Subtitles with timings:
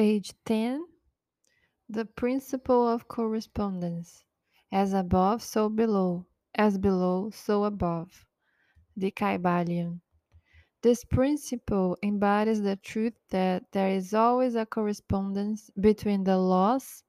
[0.00, 0.86] Page 10
[1.90, 4.24] The Principle of Correspondence.
[4.72, 6.24] As above, so below.
[6.54, 8.24] As below, so above.
[8.96, 10.00] De Kybalion.
[10.80, 17.04] This principle embodies the truth that there is always a correspondence between the laws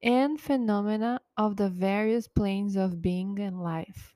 [0.00, 4.14] and phenomena of the various planes of being and life.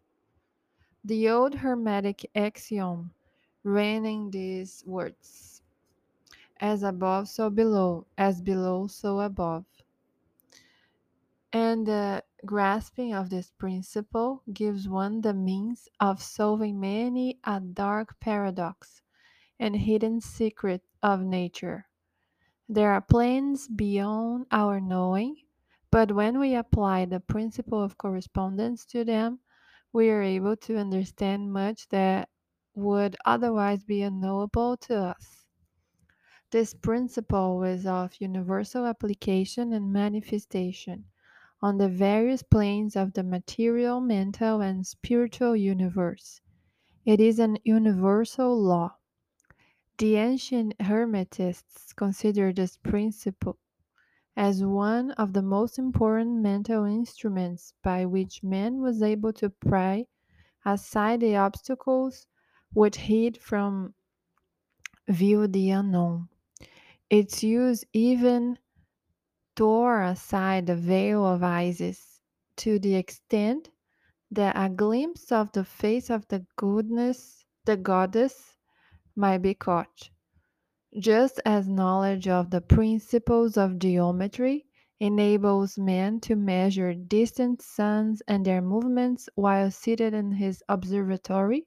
[1.03, 3.11] The old Hermetic axiom
[3.65, 5.62] ran in these words
[6.63, 9.67] As above, so below, as below, so above.
[11.55, 18.21] And the grasping of this principle gives one the means of solving many a dark
[18.21, 19.03] paradox
[19.59, 21.89] and hidden secret of nature.
[22.69, 25.37] There are planes beyond our knowing,
[25.91, 29.41] but when we apply the principle of correspondence to them,
[29.93, 32.31] we are able to understand much that
[32.75, 35.42] would otherwise be unknowable to us.
[36.53, 41.07] This principle is of universal application and manifestation
[41.63, 46.43] on the various planes of the material, mental, and spiritual universe.
[47.07, 48.99] It is an universal law.
[49.97, 53.59] The ancient Hermetists considered this principle
[54.37, 60.07] as one of the most important mental instruments by which man was able to pry
[60.67, 62.27] aside the obstacles
[62.75, 63.95] which hid from
[65.09, 66.29] view the unknown.
[67.13, 68.59] Its use even
[69.55, 72.23] tore aside the veil of Isis
[72.57, 73.69] to the extent
[74.31, 78.57] that a glimpse of the face of the goodness, the goddess,
[79.15, 80.09] might be caught.
[80.99, 84.65] Just as knowledge of the principles of geometry
[84.99, 91.67] enables man to measure distant suns and their movements while seated in his observatory,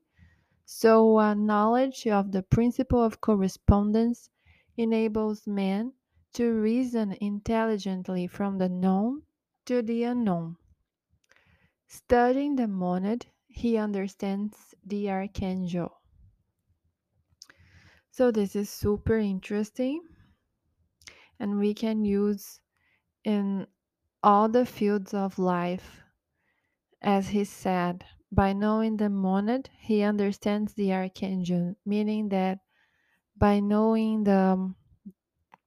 [0.65, 4.31] so a knowledge of the principle of correspondence
[4.77, 5.93] enables man
[6.33, 9.23] to reason intelligently from the known
[9.65, 10.57] to the unknown.
[11.87, 16.01] Studying the monad, he understands the archangel.
[18.11, 20.01] So, this is super interesting,
[21.39, 22.59] and we can use
[23.23, 23.67] in
[24.23, 26.01] all the fields of life.
[27.01, 32.59] As he said, by knowing the monad, he understands the archangel, meaning that
[33.37, 34.73] by knowing the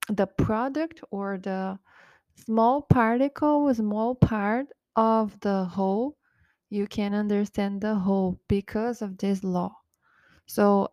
[0.09, 1.79] the product or the
[2.34, 6.17] small particle, small part of the whole,
[6.71, 9.77] you can understand the whole because of this law.
[10.47, 10.93] So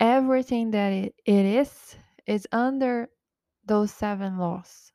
[0.00, 3.10] everything that it, it is is under
[3.64, 4.92] those seven laws.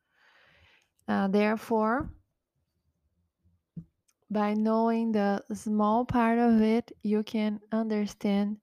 [1.07, 2.09] Uh, therefore,
[4.29, 8.57] by knowing the small part of it, you can understand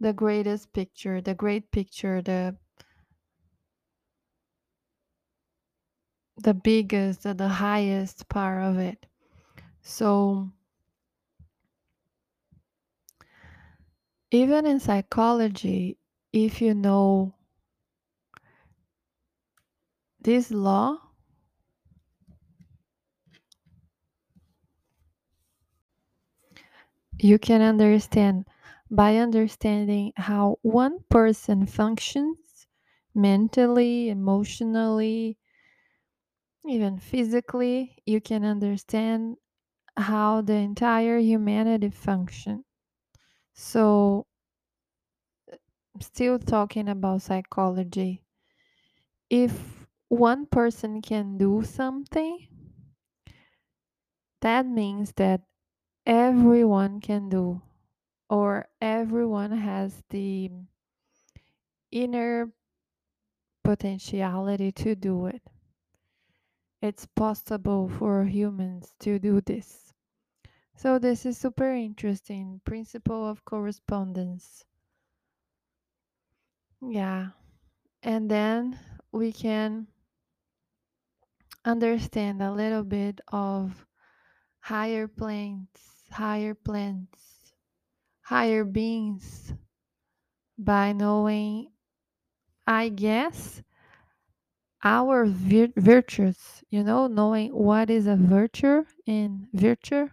[0.00, 2.56] the greatest picture, the great picture, the
[6.38, 9.04] the biggest, the highest part of it.
[9.82, 10.52] So,
[14.30, 15.98] even in psychology,
[16.32, 17.34] if you know
[20.20, 20.98] this law,
[27.18, 28.44] you can understand
[28.90, 32.66] by understanding how one person functions
[33.14, 35.38] mentally, emotionally,
[36.68, 39.36] even physically, you can understand
[39.96, 42.64] how the entire humanity function.
[43.54, 44.26] So,
[45.52, 45.56] uh,
[46.00, 48.22] still talking about psychology,
[49.30, 52.48] if one person can do something,
[54.40, 55.42] that means that
[56.06, 57.62] everyone can do,
[58.28, 60.50] or everyone has the
[61.90, 62.50] inner
[63.64, 65.42] potentiality to do it.
[66.82, 69.92] It's possible for humans to do this.
[70.76, 72.60] So this is super interesting.
[72.64, 74.64] Principle of correspondence.
[76.80, 77.28] Yeah.
[78.02, 78.78] And then
[79.10, 79.88] we can
[81.64, 83.86] understand a little bit of
[84.60, 85.68] higher planes,
[86.10, 87.35] higher plants,
[88.26, 89.54] higher beings
[90.58, 91.70] by knowing,
[92.66, 93.62] I guess,
[94.84, 100.08] our vir- virtues, you know, knowing what is a virtue in virtue.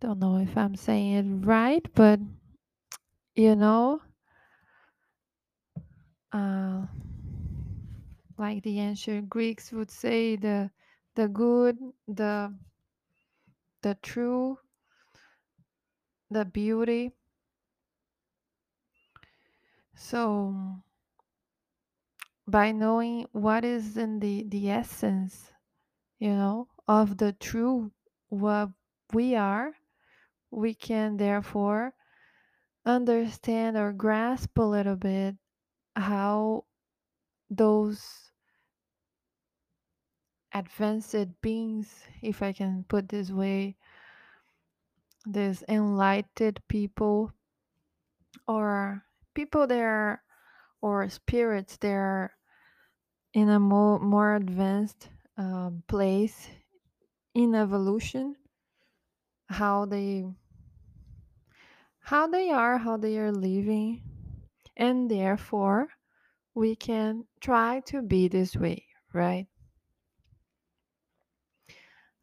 [0.00, 1.12] Don't know if I'm saying
[1.42, 2.20] it right, but
[3.34, 4.00] you know,
[6.32, 6.86] uh,
[8.38, 10.70] like the ancient Greeks would say, the
[11.14, 11.78] the good,
[12.08, 12.54] the
[13.82, 14.58] the true,
[16.32, 17.12] the beauty.
[19.94, 20.82] So
[22.46, 25.52] by knowing what is in the the essence
[26.18, 27.92] you know of the true
[28.28, 28.68] what
[29.12, 29.72] we are
[30.50, 31.94] we can therefore
[32.84, 35.36] understand or grasp a little bit
[35.94, 36.64] how
[37.48, 38.32] those
[40.52, 43.76] advanced beings if i can put this way
[45.26, 47.32] these enlightened people
[48.46, 49.04] or
[49.34, 50.22] people there
[50.80, 52.36] or spirits there
[53.34, 56.48] in a more more advanced um, place
[57.34, 58.36] in evolution
[59.48, 60.24] how they
[62.00, 64.02] how they are how they are living
[64.76, 65.88] and therefore
[66.54, 69.48] we can try to be this way right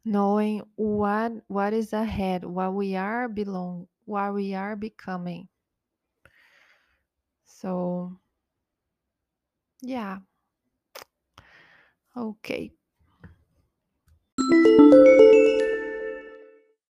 [0.04, 5.48] knowing what what is ahead what we are belong what we are becoming.
[7.44, 8.16] So
[9.82, 10.18] yeah.
[12.16, 12.72] Okay.